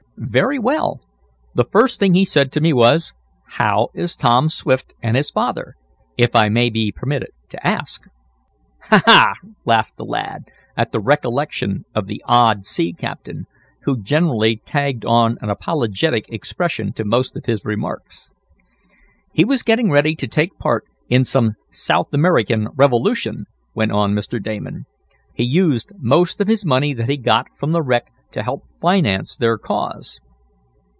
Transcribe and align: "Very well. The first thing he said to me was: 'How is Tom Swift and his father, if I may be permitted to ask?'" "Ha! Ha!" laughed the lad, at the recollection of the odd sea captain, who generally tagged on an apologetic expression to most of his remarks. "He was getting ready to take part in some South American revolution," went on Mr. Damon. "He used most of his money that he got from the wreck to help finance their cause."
"Very 0.23 0.59
well. 0.59 1.01
The 1.55 1.63
first 1.63 1.99
thing 1.99 2.13
he 2.13 2.25
said 2.25 2.51
to 2.51 2.61
me 2.61 2.73
was: 2.73 3.13
'How 3.53 3.89
is 3.95 4.15
Tom 4.15 4.49
Swift 4.49 4.93
and 5.01 5.17
his 5.17 5.31
father, 5.31 5.75
if 6.15 6.35
I 6.35 6.47
may 6.47 6.69
be 6.69 6.91
permitted 6.91 7.31
to 7.49 7.67
ask?'" 7.67 8.05
"Ha! 8.83 9.01
Ha!" 9.03 9.33
laughed 9.65 9.97
the 9.97 10.05
lad, 10.05 10.43
at 10.77 10.91
the 10.91 10.99
recollection 10.99 11.85
of 11.95 12.05
the 12.05 12.21
odd 12.27 12.67
sea 12.67 12.93
captain, 12.93 13.47
who 13.81 13.99
generally 14.01 14.57
tagged 14.63 15.03
on 15.05 15.39
an 15.41 15.49
apologetic 15.49 16.29
expression 16.29 16.93
to 16.93 17.03
most 17.03 17.35
of 17.35 17.45
his 17.45 17.65
remarks. 17.65 18.29
"He 19.33 19.43
was 19.43 19.63
getting 19.63 19.89
ready 19.89 20.13
to 20.15 20.27
take 20.27 20.57
part 20.59 20.85
in 21.09 21.23
some 21.25 21.55
South 21.71 22.13
American 22.13 22.67
revolution," 22.75 23.45
went 23.73 23.91
on 23.91 24.13
Mr. 24.13 24.41
Damon. 24.41 24.85
"He 25.33 25.43
used 25.43 25.91
most 25.97 26.39
of 26.39 26.47
his 26.47 26.63
money 26.63 26.93
that 26.93 27.09
he 27.09 27.17
got 27.17 27.47
from 27.57 27.71
the 27.71 27.81
wreck 27.81 28.11
to 28.31 28.43
help 28.43 28.63
finance 28.79 29.35
their 29.35 29.57
cause." 29.57 30.21